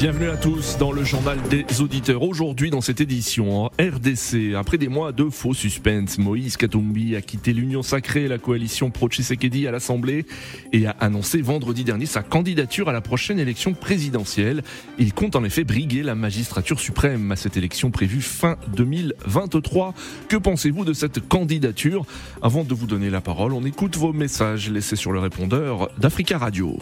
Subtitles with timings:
[0.00, 2.22] Bienvenue à tous dans le journal des auditeurs.
[2.22, 7.20] Aujourd'hui, dans cette édition, en RDC, après des mois de faux suspense, Moïse Katumbi a
[7.20, 10.24] quitté l'Union sacrée, la coalition pro-Tshisekedi à l'Assemblée
[10.72, 14.62] et a annoncé vendredi dernier sa candidature à la prochaine élection présidentielle.
[14.98, 19.92] Il compte en effet briguer la magistrature suprême à cette élection prévue fin 2023.
[20.30, 22.06] Que pensez-vous de cette candidature?
[22.40, 26.38] Avant de vous donner la parole, on écoute vos messages laissés sur le répondeur d'Africa
[26.38, 26.78] Radio.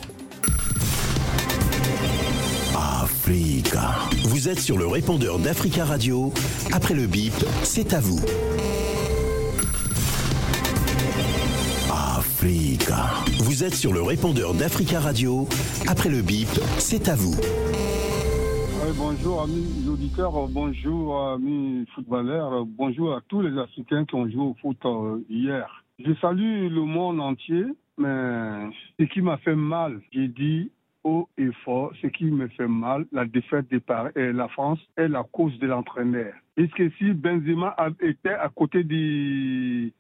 [3.31, 6.33] Vous êtes sur le répondeur d'Africa Radio.
[6.73, 8.21] Après le bip, c'est à vous.
[11.93, 13.13] Africa.
[13.45, 15.47] Vous êtes sur le répondeur d'Africa Radio.
[15.87, 17.35] Après le bip, c'est à vous.
[18.97, 24.57] Bonjour amis auditeurs, bonjour amis footballeurs, bonjour à tous les Africains qui ont joué au
[24.63, 25.85] foot euh, hier.
[25.99, 27.67] Je salue le monde entier,
[27.99, 30.70] mais ce qui m'a fait mal, j'ai dit
[31.05, 33.81] haut et fort, ce qui me fait mal, la défaite de
[34.19, 36.33] et la France est la cause de l'entraîneur.
[36.57, 39.91] Si Benzema était à côté de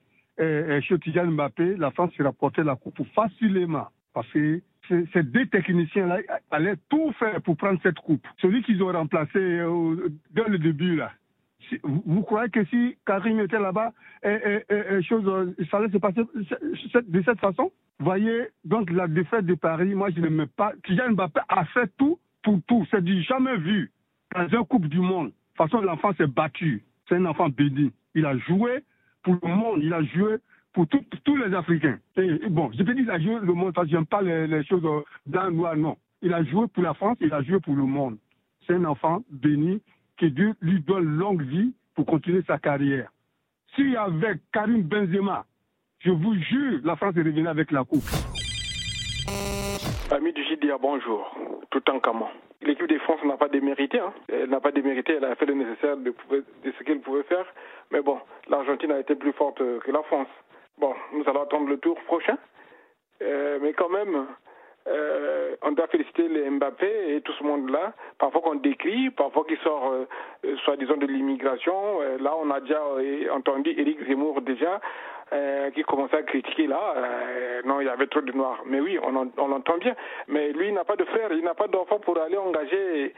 [0.40, 6.18] euh, Kylian Mbappé, la France serait porté la coupe facilement parce que ces deux techniciens-là
[6.50, 8.26] allaient tout faire pour prendre cette coupe.
[8.40, 11.12] Celui qu'ils ont remplacé euh, dès le début, là.
[11.82, 13.92] Vous, croyez que si Karim était là-bas,
[15.02, 17.70] chose, ça allait se passer de cette façon?
[18.00, 20.72] Voyez, donc la défaite de Paris, moi je ne mets pas.
[20.84, 22.86] Kylian Mbappé a fait tout pour tout.
[22.90, 23.90] C'est du jamais vu
[24.34, 25.26] dans une Coupe du Monde.
[25.26, 26.84] De toute façon, l'enfant s'est battu.
[27.08, 27.90] C'est un enfant béni.
[28.14, 28.84] Il a joué
[29.22, 29.80] pour le monde.
[29.82, 30.36] Il a joué
[30.72, 31.98] pour tous les Africains.
[32.50, 34.82] Bon, je peux dire qu'il a joué le monde parce que j'aime pas les, choses
[35.26, 35.96] blanc, noir, non.
[36.22, 38.18] Il a joué pour la France, il a joué pour le monde.
[38.66, 39.80] C'est un enfant béni
[40.18, 43.10] que Dieu lui donne longue vie pour continuer sa carrière.
[43.74, 45.46] Si avec Karim Benzema,
[46.00, 48.04] je vous jure, la France est revenue avec la coupe.
[50.10, 51.34] Ami du JDA, bonjour.
[51.70, 52.30] Tout en comment
[52.62, 54.00] L'équipe de France n'a pas démérité.
[54.00, 54.12] Hein.
[54.28, 56.12] Elle n'a pas démérité, elle a fait le nécessaire de,
[56.64, 57.46] ce qu'elle pouvait faire.
[57.92, 58.18] Mais bon,
[58.48, 60.28] l'Argentine a été plus forte que la France.
[60.78, 62.36] Bon, nous allons attendre le tour prochain.
[63.22, 64.26] Euh, mais quand même,
[64.88, 67.92] euh, on doit féliciter les Mbappé et tout ce monde-là.
[68.18, 72.00] Parfois qu'on décrit, parfois qu'il sort, euh, soi-disant, de l'immigration.
[72.00, 72.80] Euh, là, on a déjà
[73.32, 74.80] entendu Éric Zemmour déjà,
[75.74, 76.94] qui commençait à critiquer là.
[77.66, 78.62] non, il y avait trop de noirs.
[78.64, 79.94] Mais oui, on, on l'entend bien.
[80.26, 83.12] Mais lui, il n'a pas de frère, il n'a pas d'enfant pour aller engager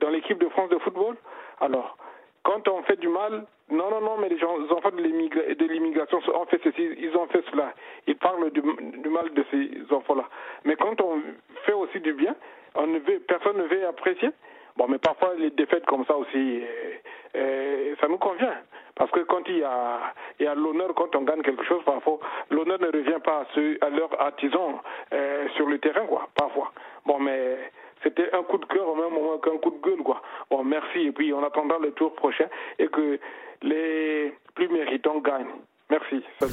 [0.00, 1.14] dans l'équipe de France de football.
[1.60, 1.98] Alors,
[2.46, 6.20] quand on fait du mal, non, non, non, mais les, gens, les enfants de l'immigration
[6.32, 7.72] ont fait ceci, ils ont fait cela.
[8.06, 10.28] Ils parlent du, mal de ces enfants-là.
[10.64, 11.20] Mais quand on
[11.64, 12.36] fait aussi du bien,
[12.76, 14.30] on ne veut, personne ne veut apprécier.
[14.76, 16.94] Bon, mais parfois les défaites comme ça aussi, euh,
[17.36, 18.54] euh, ça nous convient.
[18.94, 22.20] Parce que quand il y a, y a l'honneur, quand on gagne quelque chose, parfois,
[22.50, 24.78] l'honneur ne revient pas à, ceux, à leurs artisans
[25.12, 26.70] euh, sur le terrain, quoi, parfois.
[27.06, 27.58] Bon, mais
[28.02, 30.22] c'était un coup de cœur au même moment qu'un coup de gueule, quoi.
[30.50, 31.00] Bon, merci.
[31.00, 32.46] Et puis, on attendra le tour prochain
[32.78, 33.18] et que
[33.62, 35.54] les plus méritants gagnent.
[35.90, 36.22] Merci.
[36.38, 36.52] Salut.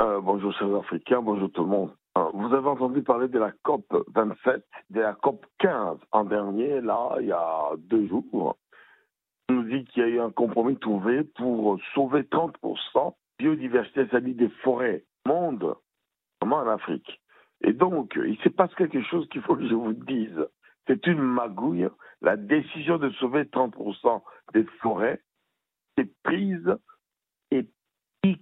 [0.00, 1.20] Euh, bonjour, chers Africains.
[1.20, 1.90] Bonjour, tout le monde.
[2.34, 3.84] Vous avez entendu parler de la COP
[4.14, 8.56] 27, de la COP 15 en dernier, là, il y a deux jours.
[9.48, 14.34] On nous dit qu'il y a eu un compromis trouvé pour sauver 30% biodiversité, c'est-à-dire
[14.34, 15.74] des forêts, monde,
[16.40, 17.20] vraiment en Afrique.
[17.62, 20.46] Et donc, il se passe quelque chose qu'il faut que je vous dise.
[20.86, 21.88] C'est une magouille.
[22.22, 24.22] La décision de sauver 30%
[24.54, 25.20] des forêts
[25.96, 26.76] est prise
[27.50, 27.66] et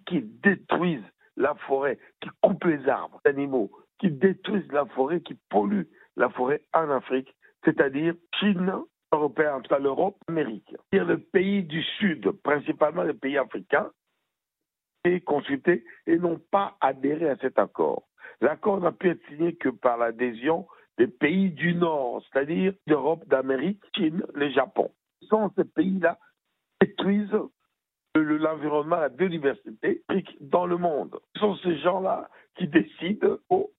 [0.06, 5.36] qui détruisent la forêt, qui coupe les arbres, les animaux, qui détruisent la forêt, qui
[5.48, 7.34] polluent la forêt en Afrique,
[7.64, 8.72] c'est-à-dire Chine,
[9.12, 10.74] européen, entre l'Europe, l'Amérique.
[10.90, 13.90] C'est-à-dire le pays du Sud, principalement les pays africains,
[15.04, 18.08] et consultés et n'ont pas adhéré à cet accord.
[18.40, 20.66] L'accord n'a pu être signé que par l'adhésion
[20.98, 24.90] des pays du Nord, c'est-à-dire d'Europe, d'Amérique, Chine, le Japon.
[25.28, 26.18] Sans ces pays-là
[26.80, 27.36] détruisent
[28.14, 30.02] l'environnement, la biodiversité
[30.40, 31.18] dans le monde.
[31.34, 33.70] Ce sont ces gens-là qui décident au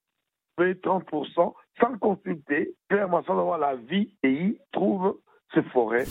[0.59, 5.19] 30% sans consulter, clairement sans avoir la vie, et ils trouvent
[5.53, 6.05] ces forêts.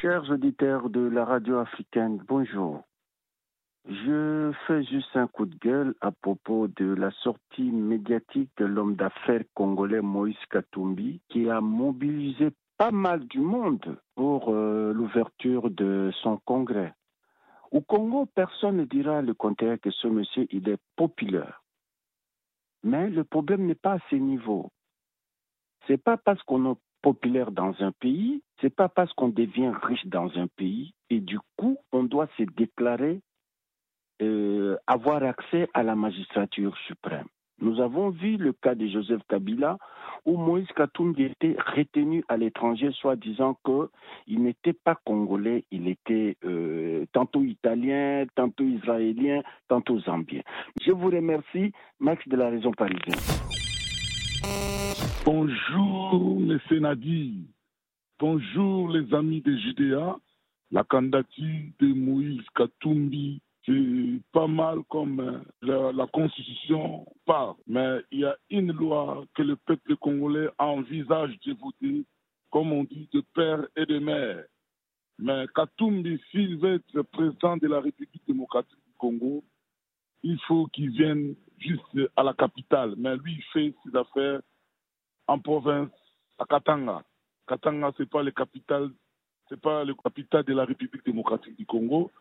[0.00, 2.82] Chers auditeurs de la radio africaine, bonjour.
[3.88, 8.96] Je fais juste un coup de gueule à propos de la sortie médiatique de l'homme
[8.96, 16.10] d'affaires congolais Moïse Katumbi, qui a mobilisé pas mal du monde pour euh, l'ouverture de
[16.22, 16.94] son congrès.
[17.70, 21.62] Au Congo, personne ne dira le contraire que ce monsieur, est populaire.
[22.82, 24.72] Mais le problème n'est pas à ce niveau.
[25.86, 30.06] C'est pas parce qu'on est populaire dans un pays, c'est pas parce qu'on devient riche
[30.06, 33.20] dans un pays, et du coup, on doit se déclarer
[34.22, 37.26] euh, avoir accès à la magistrature suprême.
[37.58, 39.78] Nous avons vu le cas de Joseph Kabila
[40.26, 46.36] où Moïse Katumbi était retenu à l'étranger, soit disant qu'il n'était pas congolais, il était
[46.44, 50.42] euh, tantôt italien, tantôt israélien, tantôt zambien.
[50.84, 53.20] Je vous remercie, Max de la Raison Parisienne.
[55.24, 57.46] Bonjour les Sénadis,
[58.18, 60.16] bonjour les amis de Judéa.
[60.72, 68.20] La candidature de Moïse Katumbi c'est pas mal comme euh, la, Constitution parle, mais il
[68.20, 72.04] y a une loi que le peuple congolais envisage de voter,
[72.50, 74.44] comme on dit, de père et de mère.
[75.18, 79.42] Mais Katumbi, s'il veut être président de la République démocratique du Congo,
[80.22, 81.82] il faut qu'il vienne juste
[82.16, 82.94] à la capitale.
[82.96, 84.40] Mais lui, il fait ses affaires
[85.26, 85.90] en province,
[86.38, 87.02] à Katanga.
[87.48, 88.90] Katanga, pas le capital,
[89.48, 92.12] c'est pas le capital de la République démocratique du Congo.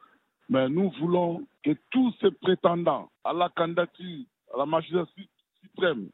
[0.50, 5.26] Mais nous voulons que tous ces prétendants à la candidature, à la magistrature
[5.62, 6.10] suprême,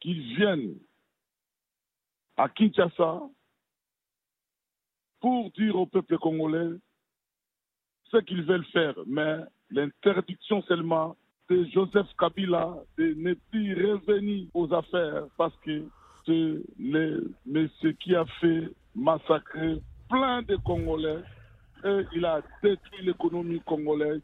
[0.00, 0.76] qu'ils viennent
[2.36, 3.20] à Kinshasa
[5.20, 6.78] pour dire au peuple congolais
[8.10, 8.94] ce qu'ils veulent faire.
[9.06, 9.38] Mais
[9.70, 11.16] l'interdiction seulement
[11.50, 15.84] de Joseph Kabila de ne plus revenir aux affaires parce que
[16.26, 21.22] c'est monsieur qui a fait massacrer plein de Congolais
[21.84, 24.20] et il a détruit l'économie congolaise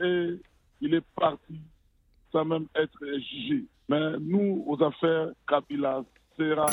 [0.00, 0.40] et
[0.80, 1.60] il est parti
[2.32, 3.64] sans même être jugé.
[3.88, 6.04] Mais nous, aux affaires, Kabila
[6.36, 6.66] sera.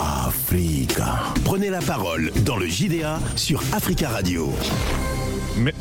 [0.00, 1.34] Africa.
[1.44, 4.48] Prenez la parole dans le JDA sur Africa Radio.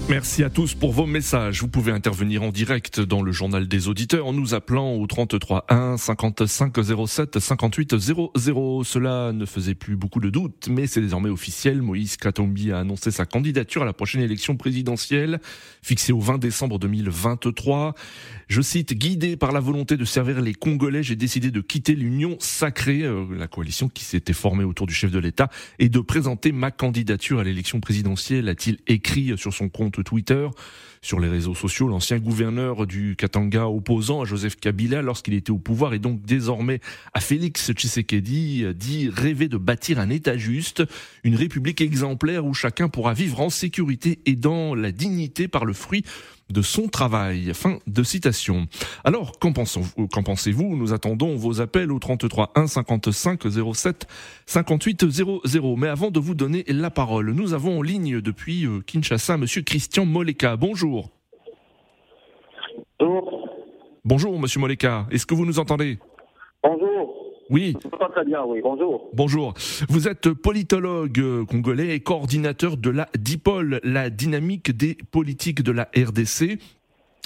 [0.09, 1.61] Merci à tous pour vos messages.
[1.61, 5.65] Vous pouvez intervenir en direct dans le journal des auditeurs en nous appelant au 33
[5.69, 6.73] 1 55
[7.07, 8.83] 07 58 00.
[8.83, 11.83] Cela ne faisait plus beaucoup de doutes, mais c'est désormais officiel.
[11.83, 15.39] Moïse Katombi a annoncé sa candidature à la prochaine élection présidentielle,
[15.83, 17.93] fixée au 20 décembre 2023.
[18.47, 22.37] Je cite, guidé par la volonté de servir les Congolais, j'ai décidé de quitter l'Union
[22.39, 26.51] sacrée, euh, la coalition qui s'était formée autour du chef de l'État, et de présenter
[26.51, 30.47] ma candidature à l'élection présidentielle, a-t-il écrit sur son compte Twitter.
[31.01, 35.59] Sur les réseaux sociaux, l'ancien gouverneur du Katanga opposant à Joseph Kabila lorsqu'il était au
[35.59, 36.81] pouvoir et donc désormais
[37.13, 40.83] à Félix Tshisekedi dit rêver de bâtir un État juste,
[41.23, 45.73] une république exemplaire où chacun pourra vivre en sécurité et dans la dignité par le
[45.73, 46.03] fruit
[46.49, 47.51] de son travail.
[47.53, 48.67] Fin de citation.
[49.03, 50.75] Alors, qu'en pensez-vous?
[50.75, 53.41] Nous attendons vos appels au 33 1 55
[53.73, 54.07] 07
[54.45, 55.75] 58 00.
[55.75, 59.61] Mais avant de vous donner la parole, nous avons en ligne depuis euh, Kinshasa Monsieur
[59.61, 60.55] Christian Moleka.
[60.55, 61.09] Bonjour.
[62.99, 63.49] Bonjour.
[64.05, 65.05] Bonjour Monsieur Moleka.
[65.11, 65.99] Est-ce que vous nous entendez?
[66.63, 67.16] Bonjour.
[67.49, 67.75] Oui.
[68.13, 68.59] Très bien, oui.
[68.61, 69.09] Bonjour.
[69.13, 69.53] Bonjour.
[69.89, 75.71] Vous êtes politologue euh, congolais et coordinateur de la DIPOL, la dynamique des politiques de
[75.71, 76.59] la RDC.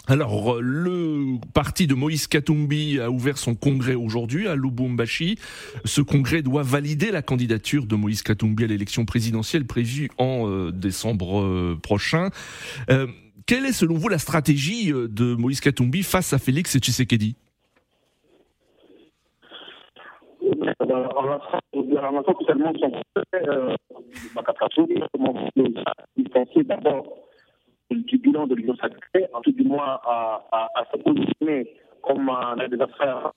[0.07, 5.39] Alors, euh, le parti de Moïse Katumbi a ouvert son congrès aujourd'hui à Lubumbashi.
[5.85, 10.71] Ce congrès doit valider la candidature de Moïse Katumbi à l'élection présidentielle prévue en euh,
[10.71, 12.29] décembre prochain.
[13.45, 17.35] quelle est selon vous la stratégie de Moïse Katumbi face à Félix Tshisekedi?
[22.11, 22.91] Lançant totalement son
[26.15, 27.17] distancer d'abord
[27.89, 31.67] du bilan de l'Union sacrée, en tout du moins à, à, se positionner
[32.01, 33.31] comme un affaires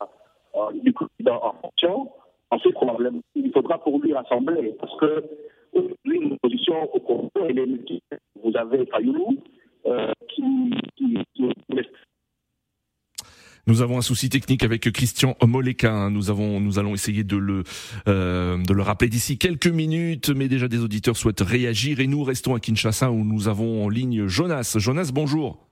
[0.57, 2.11] euh, du président en fonction.
[2.51, 5.25] Ensuite, probablement, il faudra pour lui rassembler, parce que
[6.05, 8.01] une position au Congo, elle est.
[8.43, 9.37] Vous avez Fayoulou,
[9.87, 10.43] euh, qui,
[10.97, 11.53] qui, qui,
[13.67, 15.93] nous avons un souci technique avec Christian Moleka.
[15.93, 16.11] Hein.
[16.11, 17.65] Nous avons, nous allons essayer de le,
[18.09, 22.23] euh, de le rappeler d'ici quelques minutes, mais déjà des auditeurs souhaitent réagir et nous
[22.23, 24.77] restons à Kinshasa où nous avons en ligne Jonas.
[24.79, 25.67] Jonas, bonjour.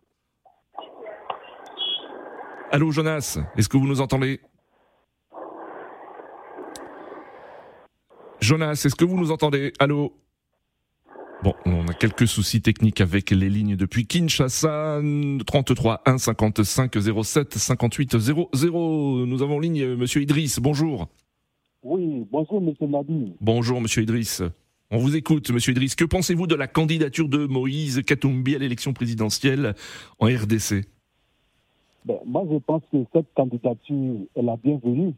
[2.71, 4.41] Allô Jonas, est-ce que vous nous entendez?
[8.41, 9.73] Jonas, est-ce que vous nous entendez?
[9.79, 10.22] Allô?
[11.43, 15.01] Bon, on a quelques soucis techniques avec les lignes depuis Kinshasa,
[15.45, 19.27] 33 1 55 07 58 00.
[19.27, 21.09] Nous avons ligne euh, Monsieur Idriss, bonjour.
[21.83, 23.33] Oui, bonjour Monsieur Nadi.
[23.41, 24.41] Bonjour Monsieur Idriss.
[24.93, 25.97] On vous écoute Monsieur Idriss.
[25.97, 29.75] Que pensez-vous de la candidature de Moïse Katumbi à l'élection présidentielle
[30.21, 30.85] en RDC
[32.05, 35.13] ben, Moi je pense que cette candidature est la bienvenue.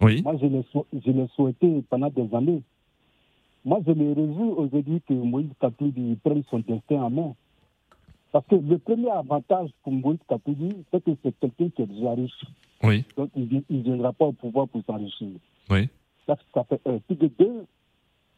[0.00, 0.22] Oui.
[0.22, 2.62] Moi je l'ai souhaité pendant des années.
[3.66, 7.34] Moi, je me réjouis aujourd'hui que Moïse Katoubi prenne son destin en main.
[8.32, 12.12] Parce que le premier avantage pour Moïse Katoubi, c'est que c'est quelqu'un qui est déjà
[12.14, 12.44] riche.
[12.84, 13.04] Oui.
[13.16, 15.28] Donc, il ne viendra pas au pouvoir pour s'enrichir.
[15.68, 15.88] Oui.
[16.26, 16.98] Ça, ça fait un.
[17.08, 17.64] Puis de deux,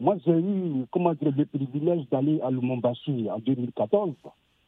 [0.01, 4.15] Moi, j'ai eu, comment dire, le privilège d'aller à Lumumbashi en 2014.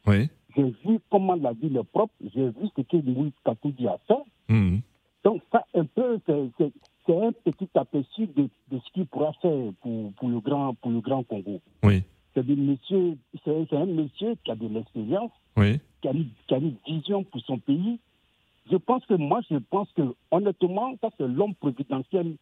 [0.05, 0.29] Oui.
[0.55, 4.23] J'ai vu comment la ville est propre, j'ai vu ce que Louis Katoubi a fait.
[4.53, 4.81] Mhm.
[5.23, 6.71] Donc, ça, un peu, c'est-
[7.05, 10.91] c'est un petit aperçu de, de ce qu'il pourra faire pour, pour, le grand, pour
[10.91, 11.59] le grand Congo.
[11.83, 12.03] Oui.
[12.33, 15.79] C'est des messieurs- c'est- c'est un monsieur qui a de l'expérience, Oui.
[16.01, 17.99] qui a, une, qui a une vision pour son pays.
[18.71, 22.35] Je pense que moi, je pense que honnêtement, ça c'est l'homme providentiel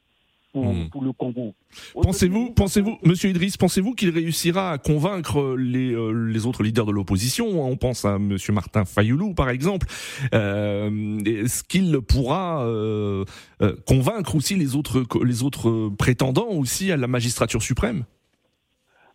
[0.52, 0.90] pour, Hmm.
[0.90, 1.54] pour le Congo.
[1.94, 6.92] Pensez-vous, pensez-vous, Monsieur Idriss, pensez-vous qu'il réussira à convaincre les, euh, les autres leaders de
[6.92, 9.88] l'opposition On pense à Monsieur Martin Fayoulou, par exemple.
[10.34, 13.26] Euh, Est-ce qu'il pourra euh,
[13.62, 18.06] euh, convaincre aussi les autres, les autres prétendants aussi à la magistrature suprême?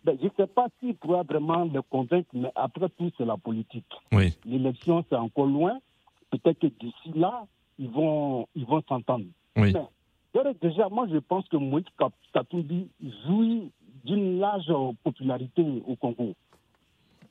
[0.05, 3.37] Ben, je ne sais pas s'il pourra vraiment le convaincre, mais après tout, c'est la
[3.37, 3.85] politique.
[4.11, 4.33] Oui.
[4.45, 5.79] L'élection, c'est encore loin.
[6.31, 7.45] Peut-être que d'ici là,
[7.79, 9.25] ils vont ils vont s'entendre.
[9.57, 9.73] Oui.
[9.73, 9.81] Mais,
[10.61, 12.87] déjà, moi, je pense que Moïse Ka- Katumbi
[13.25, 13.71] jouit
[14.03, 14.71] d'une large
[15.03, 16.33] popularité au Congo.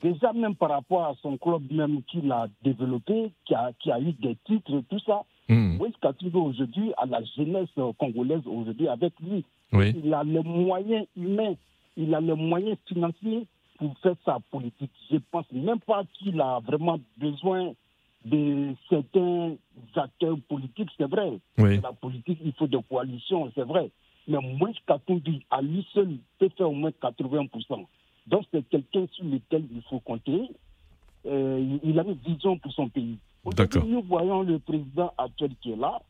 [0.01, 3.99] Déjà, même par rapport à son club même qu'il a développé, qui a, qui a
[3.99, 5.77] eu des titres tout ça, Hmm.
[5.77, 7.69] Moïse Katumbi aujourd'hui a la jeunesse
[7.99, 9.45] congolaise aujourd'hui avec lui.
[9.73, 9.93] Oui.
[10.03, 11.53] Il a les moyens humains,
[11.95, 13.45] il a les moyens financiers
[13.77, 14.89] pour faire sa politique.
[15.11, 17.73] Je pense même pas qu'il a vraiment besoin
[18.25, 19.55] de certains
[19.95, 21.39] acteurs politiques, c'est vrai.
[21.57, 21.79] Oui.
[21.81, 23.89] La politique, il faut des coalitions, c'est vrai.
[24.27, 27.85] Mais Moïse Katumbi, à lui seul, peut faire au moins 80%.
[28.27, 30.49] Donc c'est quelqu'un sur lequel il faut compter.
[31.27, 33.17] Euh, il- a une vision pour son pays.
[33.55, 33.85] D'accord.
[33.85, 36.01] Nous voyons le président actuel qui est là.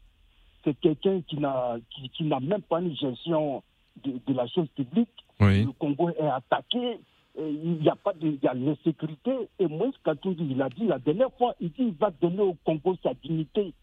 [0.63, 3.61] C'est quelqu'un qui n'a qui, qui n'a même pas une gestion
[4.03, 5.09] de, de la chose publique.
[5.41, 5.65] Oui.
[5.65, 6.99] Le Congo est attaqué.
[7.39, 9.31] Euh, Il n'y a pas de y a l'insécurité.
[9.59, 12.55] Et Moïse Katumbi, il a dit la dernière fois, il dit il va donner au
[12.63, 13.73] Congo sa dignité.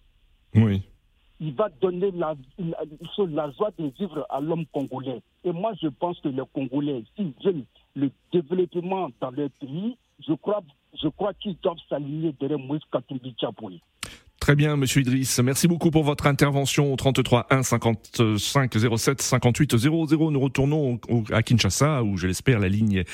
[0.54, 0.82] Oui.
[1.40, 2.84] Il va donner la, la,
[3.26, 5.22] la joie de vivre à l'homme congolais.
[5.44, 7.64] Et moi, je pense que les Congolais, s'ils veulent
[7.96, 10.62] le développement dans leur pays, je crois,
[11.02, 13.80] je crois qu'ils doivent s'aligner derrière Moïse Katumbi Tchapoui.
[14.42, 15.38] Très bien, Monsieur Idriss.
[15.38, 20.30] Merci beaucoup pour votre intervention au 33 1 55 07 58 00.
[20.32, 20.98] Nous retournons
[21.30, 23.04] à Kinshasa où, je l'espère, la ligne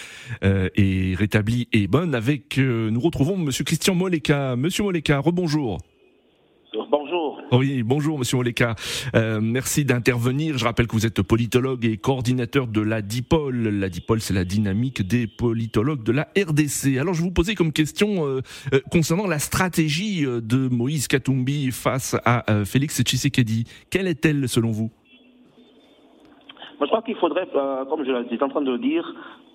[0.42, 2.14] euh, est rétablie et bonne.
[2.14, 4.56] Avec, euh, nous retrouvons Monsieur Christian Moleka.
[4.56, 5.82] Monsieur Moleka, rebonjour.
[7.50, 8.74] Oui, bonjour Monsieur Oleka.
[9.14, 10.58] Euh, merci d'intervenir.
[10.58, 13.68] Je rappelle que vous êtes politologue et coordinateur de la DIPOL.
[13.68, 16.98] La DIPOL, c'est la dynamique des politologues de la RDC.
[17.00, 18.40] Alors je vous posais comme question euh,
[18.74, 23.64] euh, concernant la stratégie de Moïse Katumbi face à Félix Tshisekedi.
[23.90, 24.90] Quelle est-elle selon vous?
[26.78, 27.48] Moi, je crois qu'il faudrait,
[27.88, 29.04] comme je l'étais en train de le dire,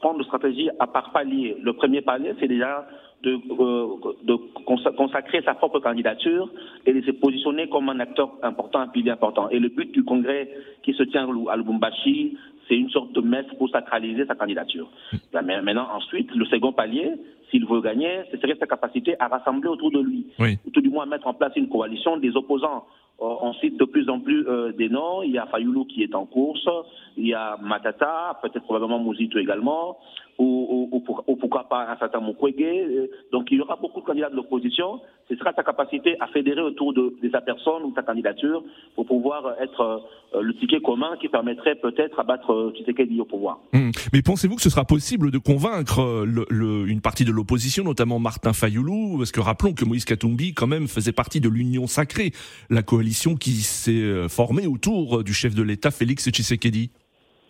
[0.02, 1.58] prendre une stratégie à part palier.
[1.62, 2.88] Le premier palier, c'est déjà
[3.24, 4.34] de, euh, de
[4.66, 6.50] consa- consacrer sa propre candidature
[6.86, 9.50] et de se positionner comme un acteur important, un pilier important.
[9.50, 10.50] Et le but du congrès
[10.84, 12.38] qui se tient à Lubumbashi,
[12.68, 14.90] c'est une sorte de messe pour sacraliser sa candidature.
[15.34, 17.12] Là, mais Maintenant, ensuite, le second palier,
[17.50, 20.58] s'il veut gagner, ce serait sa capacité à rassembler autour de lui, Oui.
[20.66, 22.86] ou tout du moins à mettre en place une coalition des opposants.
[23.22, 25.22] Euh, On cite de plus en plus euh, des noms.
[25.24, 26.68] Il y a Fayoulou qui est en course,
[27.16, 29.98] il y a Matata, peut-être probablement Mouzito également,
[30.40, 32.56] ou, ou- ou ou pourquoi pas un certain Mukwege.
[32.62, 35.00] Euh, Donc il y aura beaucoup de candidats de l'opposition.
[35.30, 38.64] Ce sera sa capacité à fédérer autour de, de sa personne ou de sa candidature
[38.96, 40.04] pour pouvoir être
[40.36, 43.60] euh, le ticket commun qui permettrait peut-être à battre euh, Tshisekedi au pouvoir.
[43.74, 43.92] Hmm.
[44.12, 47.84] Mais pensez-vous que ce sera possible de convaincre euh, le- le- une partie de l'opposition,
[47.84, 49.18] notamment Martin Fayoulou?
[49.18, 52.32] Parce que rappelons que Moïse Katumbi, quand même, faisait partie de l'Union sacrée,
[52.70, 56.92] la coalition qui s'est euh, formée autour euh, du chef de l'État, Félix Tshisekedi.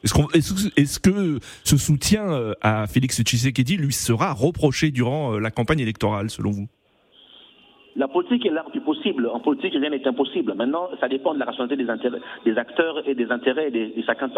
[0.03, 5.79] Est-ce, que- ce soutien euh, à Félix Tshisekedi lui sera reproché durant euh, la campagne
[5.79, 6.67] électorale, selon vous?
[7.95, 9.27] La politique est l'art du possible.
[9.27, 10.55] En politique, rien n'est impossible.
[10.55, 11.85] Maintenant, ça dépend de la rationalité des,
[12.43, 14.33] des acteurs et des intérêts de, de chacun de.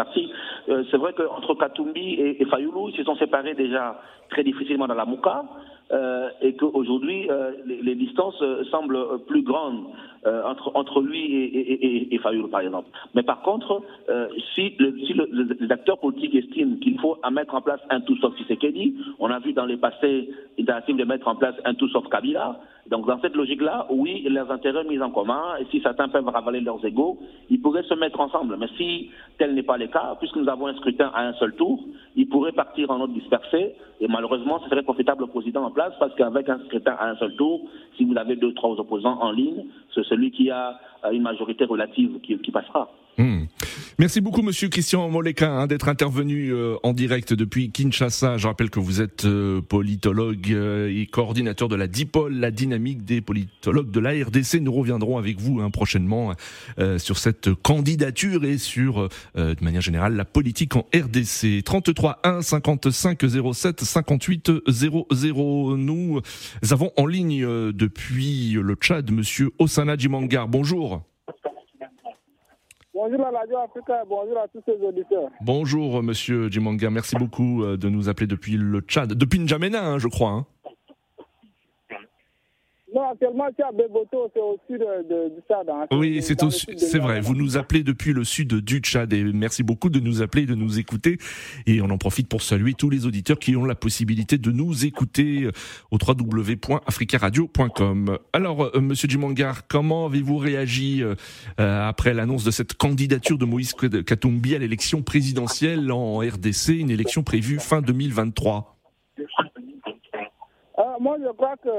[0.68, 4.88] Euh, c'est vrai qu'entre Katumbi et, et Fayoulou, ils se sont séparés déjà très difficilement
[4.88, 5.46] dans la Mouka.
[5.92, 9.86] Euh, et qu'aujourd'hui, euh, les, distances euh, semblent plus grandes
[10.74, 12.90] entre, lui et, et, par exemple.
[13.14, 13.84] Mais par contre,
[14.56, 18.02] si, le, si le, le- les acteurs politiques estiment qu'il faut mettre en place un
[18.02, 20.28] tout sauf Tshisekedi, on a vu dans les passés
[20.58, 22.60] une tentative de mettre en place un tout sauf Kabila.
[22.90, 26.62] Donc dans cette logique-là, oui, leurs intérêts mis en commun, et si certains peuvent ravaler
[26.62, 27.18] leurs égaux,
[27.52, 28.58] ils pourraient se mettre ensemble.
[28.60, 31.54] Mais si tel n'est pas le cas, puisque nous avons un scrutin à un seul
[31.54, 31.84] tour,
[32.16, 35.94] ils pourraient partir en ordre dispersé, et malheureusement, ce serait profitable au président en place,
[36.00, 37.62] parce qu'avec un scrutin à un seul tour,
[37.96, 41.66] si vous avez deux, trois opposants en ligne, c'est celui qui a euh, une majorité
[41.66, 42.90] relative qui, qui passera.
[43.18, 43.44] Hmm.
[43.98, 48.38] Merci beaucoup, Monsieur Christian Moleka, hein, d'être intervenu euh, en direct depuis Kinshasa.
[48.38, 53.06] Je rappelle que vous êtes euh, politologue euh, et coordinateur de la DIPOL, la dynamique
[53.06, 54.56] des politologues de la RDC.
[54.60, 56.34] Nous reviendrons avec vous hein, prochainement
[56.98, 61.64] sur cette candidature et sur, de manière générale, la politique en RDC.
[61.64, 63.22] 33 1 55
[63.54, 65.78] 07 58 00.
[65.78, 66.22] Nous
[66.70, 70.48] avons en ligne depuis le Tchad Monsieur Osana Djimangar.
[70.48, 71.02] Bonjour.
[72.96, 75.30] Bonjour à la Radio Africa, bonjour à tous ces auditeurs.
[75.42, 79.98] Bonjour Monsieur Jimanga, merci beaucoup euh, de nous appeler depuis le Tchad, depuis N'Djamena, hein,
[80.00, 80.30] je crois.
[80.30, 80.46] Hein.
[82.96, 85.70] Non, actuellement, c'est à Beboto, c'est au sud de, du Tchad.
[85.70, 85.86] Hein.
[85.92, 86.42] Oui, c'est
[86.98, 87.20] vrai.
[87.20, 90.56] Vous nous appelez depuis le sud du Tchad et merci beaucoup de nous appeler, de
[90.56, 91.18] nous écouter.
[91.66, 94.86] Et on en profite pour saluer tous les auditeurs qui ont la possibilité de nous
[94.86, 95.52] écouter euh,
[95.92, 98.18] au www.africaradio.com.
[98.32, 101.16] Alors, euh, Monsieur Jimangar, comment avez-vous réagi euh,
[101.58, 107.24] après l'annonce de cette candidature de Moïse Katumbi à l'élection présidentielle en RDC, une élection
[107.24, 108.78] prévue fin 2023
[111.02, 111.70] Moi, je crois que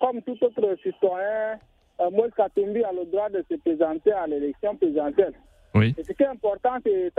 [0.00, 1.58] comme tout autre citoyen,
[2.00, 5.34] euh, Moïse Katumbi a le droit de se présenter à l'élection présidentielle.
[5.74, 5.94] Oui.
[5.98, 7.12] Et ce qui est important, c'est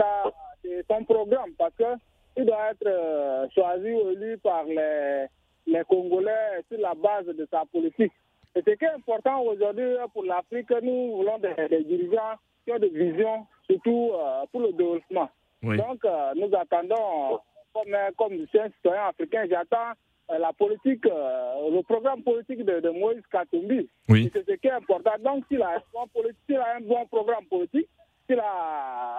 [0.90, 5.26] son programme, parce qu'il doit être euh, choisi ou élu par les,
[5.66, 8.12] les Congolais sur la base de sa politique.
[8.56, 12.88] Et ce qui est important aujourd'hui pour l'Afrique, nous voulons des, dirigeants qui ont des
[12.88, 15.30] visions, surtout euh, pour le développement.
[15.62, 16.04] Donc,
[16.36, 17.40] nous attendons,
[17.72, 19.94] comme, comme citoyen africain, j'attends
[20.30, 23.88] euh, la politique, euh, le programme politique de, Moïse Katumbi.
[24.08, 24.30] Oui.
[24.32, 25.10] C'est ce qui est important.
[25.22, 27.88] Donc, s'il a, a, un bon programme politique,
[28.28, 28.40] s'il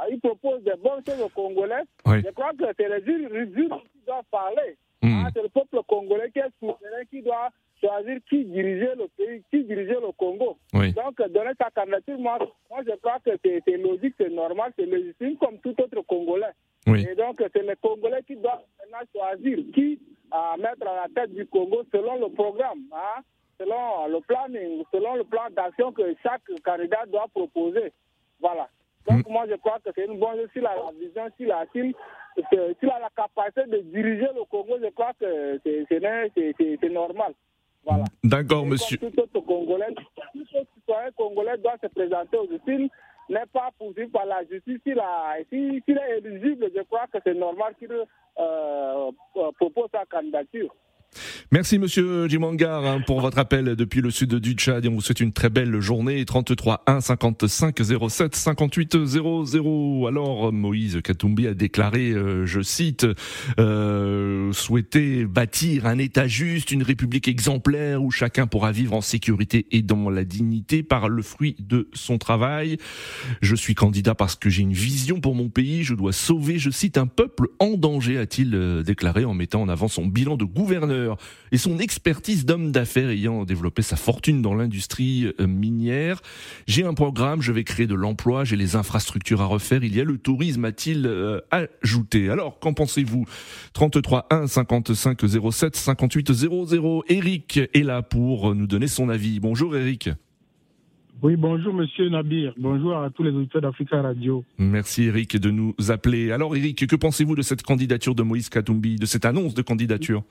[0.09, 4.23] il propose des bonnes choses aux Congolais, je crois que c'est les urnes qui doivent
[4.31, 4.77] parler.
[5.01, 5.23] Hmm.
[5.25, 9.43] Ah, c'est le peuple congolais qui est souverain, qui doit choisir qui dirigeait le pays,
[9.51, 10.57] qui dirigeait le Congo.
[10.73, 15.37] Donc, donner sa candidature, moi, moi je crois que c'est logique, c'est normal, c'est légitime
[15.37, 16.53] comme tout autre Congolais.
[16.87, 19.99] Et donc, c'est les Congolais qui doivent maintenant choisir qui
[20.35, 23.21] à mettre à la tête du Congo selon le programme, hein,
[23.59, 27.93] selon le planning, selon le plan d'action que chaque candidat doit proposer.
[28.39, 28.67] Voilà.
[29.07, 29.31] Donc, mm.
[29.31, 30.49] moi, je crois que c'est une bonne chose.
[30.53, 35.13] S'il a la vision, s'il a, a, la capacité de diriger le Congo, je crois
[35.19, 37.33] que c'est normal.
[37.85, 38.03] Voilà.
[38.23, 38.97] D'accord, monsieur.
[38.97, 39.93] Tout autre Congolais,
[40.33, 40.45] tout
[40.75, 42.89] citoyen congolais doit se présenter aux utile
[43.29, 47.91] n'est pas poursuivi par la justice, s'il est éligible, je crois que c'est normal qu'il
[47.91, 49.11] euh,
[49.57, 50.75] propose sa candidature.
[51.51, 55.01] Merci Monsieur Jimangar hein, pour votre appel depuis le sud du Tchad et on vous
[55.01, 56.23] souhaite une très belle journée.
[56.25, 57.77] 33 1 55
[58.09, 60.07] 07 58 00.
[60.07, 63.07] Alors Moïse Katumbi a déclaré, euh, je cite,
[63.59, 69.67] euh, souhaiter bâtir un État juste, une République exemplaire où chacun pourra vivre en sécurité
[69.71, 72.77] et dans la dignité par le fruit de son travail.
[73.41, 75.83] Je suis candidat parce que j'ai une vision pour mon pays.
[75.83, 79.69] Je dois sauver, je cite, un peuple en danger, a-t-il euh, déclaré en mettant en
[79.69, 81.04] avant son bilan de gouverneur
[81.51, 86.21] et son expertise d'homme d'affaires ayant développé sa fortune dans l'industrie euh, minière.
[86.67, 90.01] J'ai un programme, je vais créer de l'emploi, j'ai les infrastructures à refaire, il y
[90.01, 92.29] a le tourisme, a-t-il euh, ajouté.
[92.29, 93.25] Alors, qu'en pensez-vous?
[93.73, 95.19] 33 1 55
[95.51, 97.03] 07 58 00.
[97.09, 99.39] Eric est là pour nous donner son avis.
[99.39, 100.09] Bonjour Eric.
[101.21, 102.53] Oui, bonjour Monsieur Nabir.
[102.57, 104.43] Bonjour à tous les auditeurs d'Africa Radio.
[104.57, 106.31] Merci Eric de nous appeler.
[106.31, 110.23] Alors Eric, que pensez-vous de cette candidature de Moïse Katumbi, de cette annonce de candidature?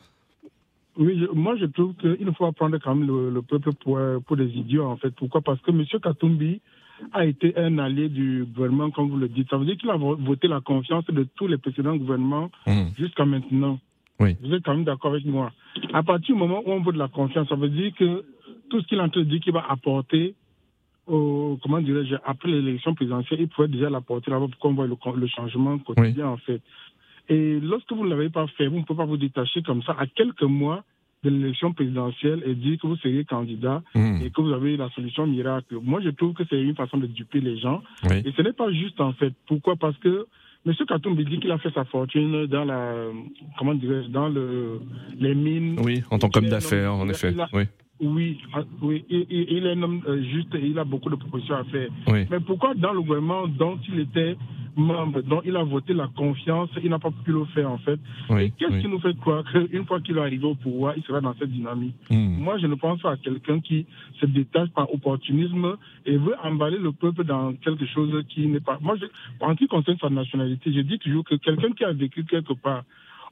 [0.96, 4.48] Oui, moi je trouve qu'il faut pas prendre quand même le, peuple pour, pour, des
[4.48, 5.10] idiots en fait.
[5.10, 5.40] Pourquoi?
[5.40, 5.84] Parce que M.
[6.02, 6.60] Katumbi
[7.12, 9.50] a été un allié du gouvernement, comme vous le dites.
[9.50, 12.82] Ça veut dire qu'il a voté la confiance de tous les précédents gouvernements mmh.
[12.96, 13.78] jusqu'à maintenant.
[14.20, 14.36] Oui.
[14.42, 15.50] Vous êtes quand même d'accord avec moi.
[15.92, 18.24] À partir du moment où on vote la confiance, ça veut dire que
[18.70, 20.34] tout ce qu'il de dire qu'il va apporter
[21.06, 25.26] au, comment dirais-je, après l'élection présidentielle, il pourrait déjà l'apporter là-bas pour qu'on voit le,
[25.26, 26.62] changement quotidien, en fait.
[27.28, 29.96] Et lorsque vous ne l'avez pas fait, vous ne pouvez pas vous détacher comme ça
[29.98, 30.84] à quelques mois
[31.22, 34.22] de l'élection présidentielle et dire que vous seriez candidat mmh.
[34.22, 35.76] et que vous avez la solution miracle.
[35.82, 37.82] Moi, je trouve que c'est une façon de duper les gens.
[38.10, 39.32] Et ce n'est pas juste, en fait.
[39.46, 39.76] Pourquoi?
[39.76, 40.26] Parce que
[40.66, 40.74] M.
[40.86, 43.06] Katumbi dit qu'il a fait sa fortune dans la,
[43.58, 44.80] comment dirais dans le,
[45.18, 45.78] les mines.
[45.82, 47.34] Oui, en tant qu'homme d'affaires, en effet.
[47.52, 47.64] oui.
[48.06, 51.16] Oui, ah, oui, il, il, est un homme euh, juste et il a beaucoup de
[51.16, 51.88] propositions à faire.
[52.08, 52.26] Oui.
[52.30, 54.36] Mais pourquoi dans le gouvernement dont il était
[54.76, 57.98] membre, dont il a voté la confiance, il n'a pas pu le faire en fait?
[58.30, 61.20] Oui, Qu'est-ce qui nous fait croire qu'une fois qu'il est arrivé au pouvoir, il sera
[61.20, 61.94] dans cette dynamique?
[62.10, 62.38] Hmm.
[62.38, 63.86] Moi, je ne pense pas à quelqu'un qui
[64.20, 68.78] se détache par opportunisme et veut emballer le peuple dans quelque chose qui n'est pas...
[68.80, 69.06] Moi, je,
[69.40, 72.54] en ce qui concerne sa nationalité, je dis toujours que quelqu'un qui a vécu quelque
[72.54, 72.84] part,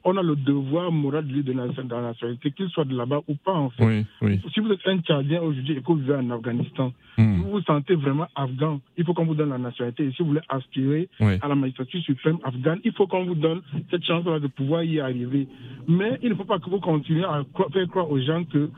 [0.03, 3.35] on a le devoir moral de lui donner la nationalité, qu'il soit de là-bas ou
[3.35, 4.05] pas, en fait.
[4.53, 7.41] Si vous êtes un Tchadien aujourd'hui et que vous vivez en Afghanistan, hmm.
[7.41, 10.05] vous vous sentez vraiment afghan, il faut qu'on vous donne la nationalité.
[10.05, 13.61] Et si vous voulez aspirer à la magistrature suprême afghane, il faut qu'on vous donne
[13.89, 15.47] cette chance-là de pouvoir y arriver.
[15.87, 18.69] Mais il ne faut pas que vous continuiez à faire croire aux gens que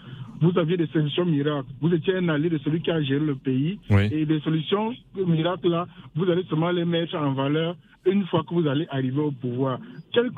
[0.41, 1.67] vous aviez des solutions miracles.
[1.81, 3.79] Vous étiez un allié de celui qui a géré le pays.
[3.89, 8.53] Et les solutions miracles, là, vous allez seulement les mettre en valeur une fois que
[8.53, 9.79] vous allez arriver au pouvoir.
[10.13, 10.31] Quelles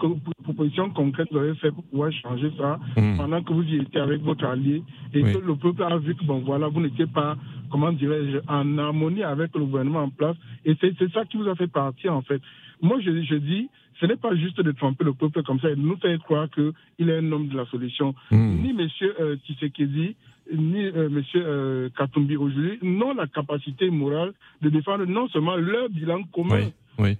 [0.44, 3.18] propositions concrètes vous avez fait pour pouvoir changer ça hmm.
[3.18, 4.82] pendant que vous y étiez avec votre allié
[5.14, 7.36] et que le peuple a vu que, bon, voilà, vous n'étiez pas,
[7.70, 10.38] comment dirais-je, en harmonie avec le gouvernement en place.
[10.66, 12.42] Et c'est ça qui vous a fait partir, en fait.
[12.82, 15.76] Moi, je, je dis, ce n'est pas juste de tromper le peuple comme ça et
[15.76, 18.14] de nous faire croire qu'il est un homme de la solution.
[18.32, 18.62] Hmm.
[18.62, 18.88] Ni M.
[19.20, 20.16] Euh, Tshisekedi,
[20.56, 21.24] ni euh, M.
[21.36, 26.70] Euh, Katumbi aujourd'hui n'ont la capacité morale de défendre non seulement leur bilan commun.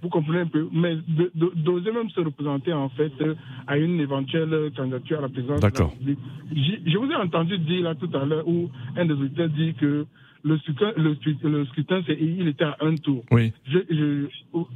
[0.02, 0.96] Vous comprenez un peu, mais
[1.36, 3.12] d'oser même se représenter en fait
[3.68, 6.18] à une éventuelle candidature à la présidence de la République.
[6.52, 10.04] Je, vous ai entendu dire là tout à l'heure où un des auditeurs dit que
[10.42, 13.24] le scrutin, le, scrutin il était à un tour.
[13.30, 13.52] Oui.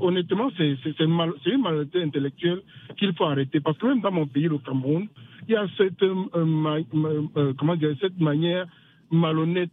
[0.00, 2.62] honnêtement, c'est mal, une malhonnêteté intellectuelle
[2.98, 3.60] qu'il faut arrêter.
[3.60, 5.08] Parce que même dans mon pays, le Cameroun,
[5.48, 6.82] il y a cette, euh,
[7.36, 8.66] euh, comment dire, cette manière
[9.10, 9.70] malhonnête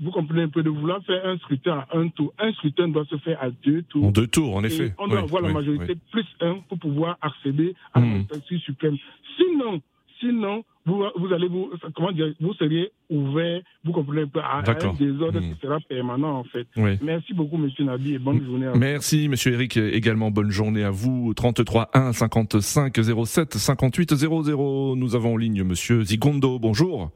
[0.00, 2.32] vous comprenez un peu de vouloir faire un scrutin à un tour.
[2.38, 4.06] Un scrutin doit se faire à deux tours.
[4.06, 4.94] En deux tours, en effet.
[4.98, 8.26] on doit avoir la majorité plus un pour pouvoir accéder à mmh.
[8.30, 8.96] la suprême.
[9.36, 9.80] Sinon,
[10.20, 14.92] sinon, vous, vous allez vous, comment dire, vous seriez ouvert, vous comprenez pas, à, un
[14.94, 15.56] désordre qui hmm.
[15.62, 16.66] sera permanent en fait.
[17.02, 18.78] Merci beaucoup, Monsieur Nabi, et bonne journée à vous.
[18.78, 21.34] Merci, Monsieur Eric, également bonne journée à vous.
[21.34, 24.96] 33 1 55 07 58 00.
[24.96, 26.58] Nous avons en ligne Monsieur Zigondo.
[26.58, 27.10] Bonjour.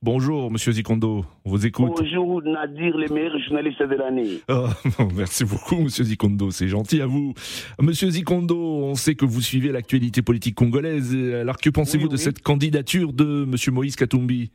[0.00, 1.92] Bonjour, monsieur Zikondo, on vous écoute.
[1.98, 4.38] Bonjour, Nadir, les meilleurs journalistes de l'année.
[4.48, 4.68] Oh,
[5.12, 7.34] merci beaucoup, monsieur Zikondo, c'est gentil à vous.
[7.82, 11.12] Monsieur Zikondo, on sait que vous suivez l'actualité politique congolaise.
[11.34, 14.52] Alors, que pensez-vous de cette candidature de monsieur Moïse Katumbi?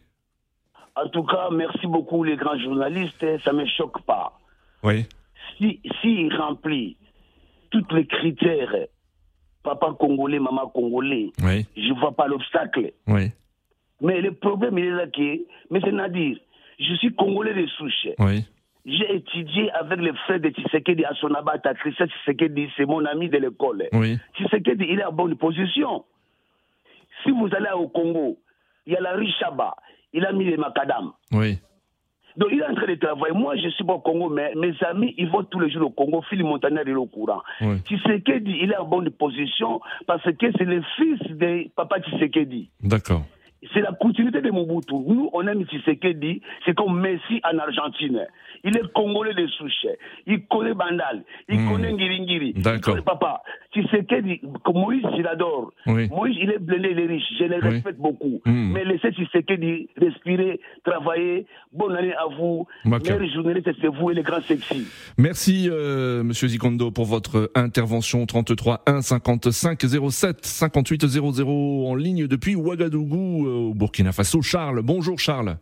[0.96, 3.26] En tout cas, merci beaucoup, les grands journalistes.
[3.44, 4.40] Ça ne me choque pas.
[4.82, 5.06] Oui.
[5.58, 6.96] S'il si, remplit
[7.70, 8.74] tous les critères,
[9.62, 12.94] papa congolais, maman congolais, je ne vois pas l'obstacle.
[13.08, 13.32] Oui.
[14.04, 16.38] Mais le problème, il est là qui Mais c'est Nadir,
[16.80, 18.08] je suis congolais de souche.
[18.20, 18.46] Oui.
[18.86, 21.74] J'ai étudié avec les frères de Tshisekedi à Sonabata.
[21.74, 23.86] Christian Tshisekedi, c'est mon ami de l'école.
[23.94, 24.18] Oui.
[24.36, 26.04] Tshisekedi, il est en bonne position.
[27.24, 28.38] Si vous allez au Congo,
[28.86, 29.76] il y a la Richaba,
[30.12, 31.13] il a mis les macadam.
[31.32, 31.60] Oui.
[32.36, 33.34] Donc il est en train de travailler.
[33.34, 35.92] Moi, je suis pas au Congo, mais mes amis, ils vont tous les jours au
[35.92, 36.22] Congo.
[36.30, 37.42] Philippe Montagnier est au courant.
[37.62, 37.78] Oui.
[37.86, 42.70] Tshisekedi, il est en bonne position parce que c'est le fils de papa Tshisekedi.
[42.82, 43.24] D'accord
[43.73, 44.93] c'est la continuité de Mobutu.
[44.93, 48.28] Nous, on aime dit, c'est comme Messi en Argentine.
[48.63, 49.88] Il est congolais de souche.
[50.26, 51.23] Il connaît Bandal.
[51.49, 51.69] Il hmm.
[51.69, 52.54] connaît Ngiringiri.
[52.54, 53.04] D'accord.
[53.04, 54.39] Papa, Tshisekedi,
[54.73, 55.73] Moïse, je l'adore.
[55.86, 57.23] Moïse, il est blindé, il est riche.
[57.39, 58.41] Je le respecte beaucoup.
[58.45, 58.71] Hmm.
[58.71, 61.45] Mais laissez Tshisekedi respirer, travailler.
[61.73, 62.65] Bonne année à vous.
[62.86, 64.88] Meilleur journaliste, c'est vous et les grands sexy.
[65.17, 68.26] Merci, euh, Monsieur Zikondo, pour votre intervention.
[68.26, 74.41] 33 1 55 07 58 00 en ligne depuis Ouagadougou au Burkina Faso.
[74.41, 75.58] Charles, bonjour Charles.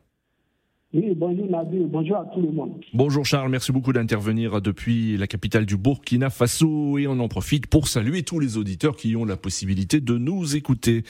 [0.93, 2.73] Oui, bonjour Nabil, bonjour à tout le monde.
[2.93, 6.97] Bonjour Charles, merci beaucoup d'intervenir depuis la capitale du Burkina Faso.
[6.97, 10.57] Et on en profite pour saluer tous les auditeurs qui ont la possibilité de nous
[10.57, 11.03] écouter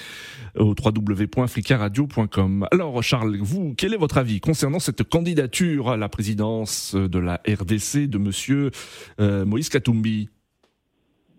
[0.56, 2.68] au www.africaradio.com.
[2.72, 7.42] Alors Charles, vous, quel est votre avis concernant cette candidature à la présidence de la
[7.48, 8.70] RDC de monsieur
[9.20, 10.30] euh, Moïse Katumbi?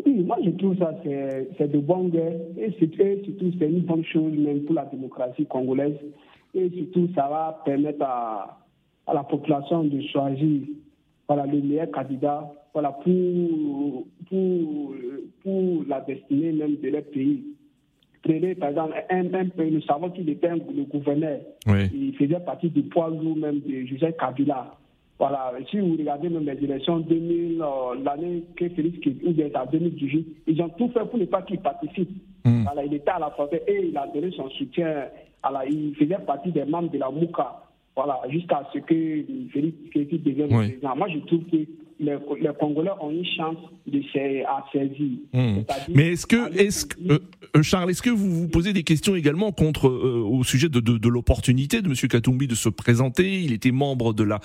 [0.04, 2.40] Oui, moi je trouve ça c'est de bonne guerre.
[2.58, 5.94] Et surtout c'est une bonne chose même pour la démocratie congolaise
[6.54, 8.58] et surtout ça va permettre à,
[9.06, 10.60] à la population de choisir
[11.28, 14.94] voilà, le meilleur candidat voilà, pour, pour,
[15.42, 17.44] pour la destinée même de leur pays.
[18.22, 22.70] Prenez par exemple un, un pays, nous savons qu'il était le gouverneur, il faisait partie
[22.70, 24.76] du poids lourd même de Joseph Kabila.
[25.18, 27.64] Voilà, si vous regardez même les élections 2000, euh,
[28.02, 31.60] l'année que Félix ou bien en 2018, ils ont tout fait pour ne pas qu'il
[31.60, 32.10] participe.
[32.44, 32.64] Hmm.
[32.64, 35.04] Voilà, il était à la frontière et il a donné son soutien.
[35.42, 37.62] Voilà, il faisait partie des membres de la MOUCA.
[37.96, 40.96] Voilà, jusqu'à ce que Félix devienne président.
[40.96, 41.66] Moi, je trouve que
[42.02, 42.18] les,
[42.58, 44.00] Congolais ont une chance de
[44.46, 45.18] à saisir.
[45.32, 45.62] Hmm.
[45.88, 47.18] Mais est-ce que, euh,
[47.56, 50.80] euh, Charles, est-ce que vous vous posez des questions également contre euh, au sujet de,
[50.80, 51.94] de, de l'opportunité de M.
[51.94, 53.40] Katumbi de se présenter?
[53.40, 54.40] Il était membre de la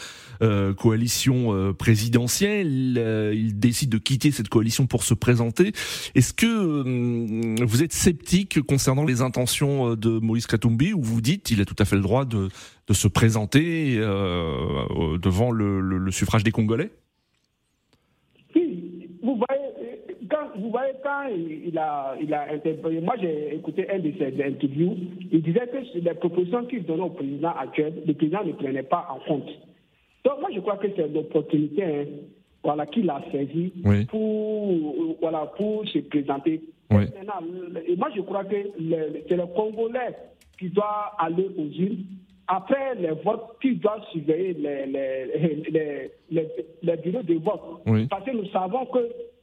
[0.76, 3.34] coalition présidentielle.
[3.34, 5.72] il décide de quitter cette coalition pour se présenter.
[6.16, 11.62] Est-ce que vous êtes sceptique concernant les intentions de Moïse Katumbi ou vous dites il
[11.62, 12.50] a tout à fait le droit de,
[12.88, 16.92] de se présenter devant le, le, le suffrage des Congolais
[20.58, 22.48] vous voyez, quand, il, a, il a
[23.02, 24.96] moi j'ai écouté un de ses interviews,
[25.32, 29.08] il disait que les propositions qu'il donnait au président actuel, le président ne prenait pas
[29.10, 29.50] en compte.
[30.24, 32.06] Donc moi je crois que c'est l'opportunité hein,
[32.64, 33.72] voilà, qu'il a saisi
[34.10, 36.62] pour, voilà, pour se présenter.
[36.92, 38.56] Et moi je crois que
[39.28, 40.16] c'est le Congolais
[40.60, 42.06] qui doit aller aux îles
[42.48, 46.48] après les votes, qui doit surveiller les, les, les,
[46.82, 48.08] les, bureaux de vote.
[48.10, 48.86] Parce que nous savons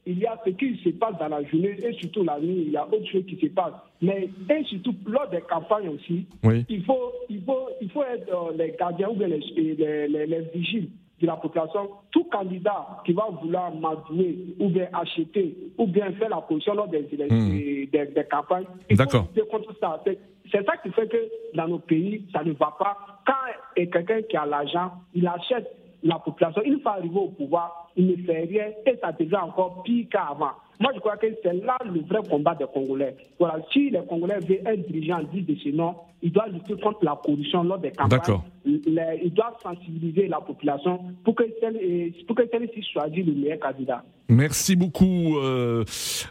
[0.05, 2.71] qu'il y a ce qui se passe dans la journée et surtout la nuit, il
[2.71, 3.73] y a autre chose qui se passe.
[4.01, 6.25] Mais et surtout lors des campagnes aussi,
[6.69, 10.89] il, faut, il, faut, il faut être euh, les gardiens ou les, les, les vigiles
[11.21, 16.29] de la population, tout candidat qui va vouloir m'adouer ou bien acheter ou bien faire
[16.29, 17.89] la position lors des, hmm.
[17.91, 19.05] des, des, campagnes, il faut
[19.49, 20.03] contre ça.
[20.05, 21.17] C'est ça qui fait que
[21.55, 22.97] dans nos pays, ça ne va pas.
[23.25, 25.67] Quand quelqu'un qui a l'argent, il achète
[26.05, 29.81] la population, il faut arriver au pouvoir, il ne fait rien et ça devient encore
[29.83, 30.51] pire qu'avant.
[30.79, 33.15] Moi, je crois que c'est là le vrai combat des Congolais.
[33.39, 36.99] Voilà, si les Congolais veulent un dirigeant dit de ce nom, il doit lutter contre
[37.03, 38.39] la corruption lors des campagnes.
[38.65, 44.03] Il doit sensibiliser la population pour que celle-ci choisisse le meilleur candidat.
[44.27, 45.85] Merci beaucoup, euh,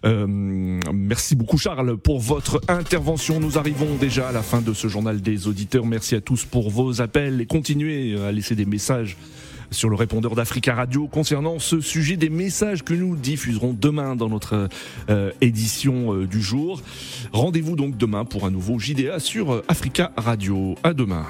[0.05, 3.41] euh, merci beaucoup Charles pour votre intervention.
[3.41, 5.87] Nous arrivons déjà à la fin de ce journal des auditeurs.
[5.87, 9.17] Merci à tous pour vos appels et continuez à laisser des messages
[9.75, 14.29] sur le répondeur d'Africa Radio concernant ce sujet des messages que nous diffuserons demain dans
[14.29, 14.69] notre
[15.11, 16.81] euh, édition euh, du jour.
[17.33, 20.77] Rendez-vous donc demain pour un nouveau JDA sur Africa Radio.
[20.83, 21.27] À demain.